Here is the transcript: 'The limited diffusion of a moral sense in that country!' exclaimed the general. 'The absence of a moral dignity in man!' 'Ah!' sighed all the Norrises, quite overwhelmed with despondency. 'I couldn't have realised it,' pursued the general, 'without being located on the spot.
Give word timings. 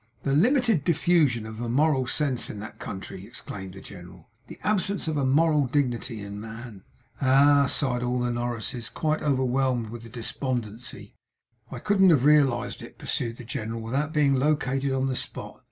'The 0.23 0.33
limited 0.33 0.83
diffusion 0.83 1.45
of 1.45 1.61
a 1.61 1.69
moral 1.69 2.07
sense 2.07 2.49
in 2.49 2.57
that 2.57 2.79
country!' 2.79 3.27
exclaimed 3.27 3.75
the 3.75 3.79
general. 3.81 4.29
'The 4.47 4.57
absence 4.63 5.07
of 5.07 5.15
a 5.15 5.23
moral 5.23 5.67
dignity 5.67 6.21
in 6.21 6.41
man!' 6.41 6.83
'Ah!' 7.21 7.67
sighed 7.67 8.01
all 8.01 8.19
the 8.19 8.31
Norrises, 8.31 8.89
quite 8.89 9.21
overwhelmed 9.21 9.89
with 9.91 10.11
despondency. 10.11 11.13
'I 11.71 11.77
couldn't 11.81 12.09
have 12.09 12.25
realised 12.25 12.81
it,' 12.81 12.97
pursued 12.97 13.37
the 13.37 13.43
general, 13.43 13.79
'without 13.79 14.11
being 14.11 14.33
located 14.33 14.91
on 14.91 15.05
the 15.05 15.15
spot. 15.15 15.59